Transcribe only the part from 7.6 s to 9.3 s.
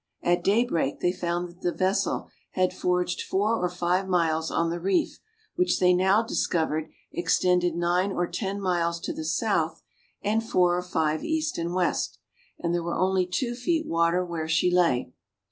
nine or ten miles to the